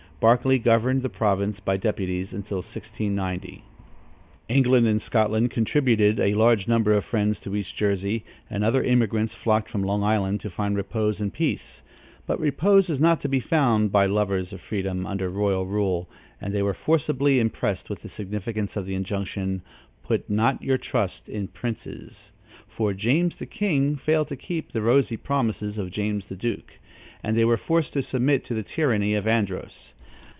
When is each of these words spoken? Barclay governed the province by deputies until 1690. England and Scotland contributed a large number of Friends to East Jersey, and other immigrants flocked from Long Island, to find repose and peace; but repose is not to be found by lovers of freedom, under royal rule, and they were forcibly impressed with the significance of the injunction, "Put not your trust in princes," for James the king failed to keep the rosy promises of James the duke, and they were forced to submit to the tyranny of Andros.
Barclay 0.21 0.59
governed 0.59 1.01
the 1.01 1.09
province 1.09 1.59
by 1.59 1.77
deputies 1.77 2.31
until 2.31 2.57
1690. 2.59 3.63
England 4.49 4.85
and 4.85 5.01
Scotland 5.01 5.49
contributed 5.49 6.19
a 6.19 6.35
large 6.35 6.67
number 6.67 6.93
of 6.93 7.03
Friends 7.03 7.39
to 7.39 7.55
East 7.55 7.75
Jersey, 7.75 8.23
and 8.47 8.63
other 8.63 8.83
immigrants 8.83 9.33
flocked 9.33 9.67
from 9.67 9.81
Long 9.81 10.03
Island, 10.03 10.39
to 10.41 10.51
find 10.51 10.77
repose 10.77 11.21
and 11.21 11.33
peace; 11.33 11.81
but 12.27 12.39
repose 12.39 12.87
is 12.87 13.01
not 13.01 13.19
to 13.21 13.27
be 13.29 13.39
found 13.39 13.91
by 13.91 14.05
lovers 14.05 14.53
of 14.53 14.61
freedom, 14.61 15.07
under 15.07 15.27
royal 15.27 15.65
rule, 15.65 16.07
and 16.39 16.53
they 16.53 16.61
were 16.61 16.75
forcibly 16.75 17.39
impressed 17.39 17.89
with 17.89 18.03
the 18.03 18.07
significance 18.07 18.77
of 18.77 18.85
the 18.85 18.93
injunction, 18.93 19.63
"Put 20.03 20.29
not 20.29 20.61
your 20.61 20.77
trust 20.77 21.29
in 21.29 21.47
princes," 21.47 22.31
for 22.67 22.93
James 22.93 23.37
the 23.37 23.47
king 23.47 23.95
failed 23.95 24.27
to 24.27 24.35
keep 24.35 24.71
the 24.71 24.83
rosy 24.83 25.17
promises 25.17 25.79
of 25.79 25.89
James 25.89 26.27
the 26.27 26.35
duke, 26.35 26.77
and 27.23 27.35
they 27.35 27.43
were 27.43 27.57
forced 27.57 27.93
to 27.93 28.03
submit 28.03 28.43
to 28.43 28.53
the 28.53 28.61
tyranny 28.61 29.15
of 29.15 29.25
Andros. 29.25 29.95